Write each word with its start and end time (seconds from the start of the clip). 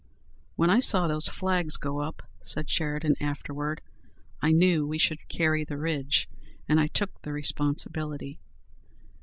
"When 0.55 0.71
I 0.71 0.79
saw 0.79 1.05
those 1.05 1.27
flags 1.27 1.77
go 1.77 1.99
up," 1.99 2.23
said 2.41 2.67
Sheridan 2.71 3.13
afterward, 3.21 3.81
"I 4.41 4.51
knew 4.51 4.87
we 4.87 4.97
should 4.97 5.29
carry 5.29 5.63
the 5.63 5.77
ridge, 5.77 6.27
and 6.67 6.79
I 6.79 6.87
took 6.87 7.21
the 7.21 7.31
responsibility." 7.31 8.39